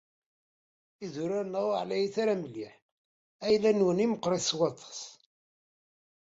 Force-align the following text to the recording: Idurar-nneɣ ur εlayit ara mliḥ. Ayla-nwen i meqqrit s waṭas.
Idurar-nneɣ 1.05 1.63
ur 1.69 1.77
εlayit 1.81 2.15
ara 2.23 2.35
mliḥ. 2.41 2.73
Ayla-nwen 3.45 4.03
i 4.05 4.07
meqqrit 4.11 4.43
s 4.49 4.51
waṭas. 4.57 4.99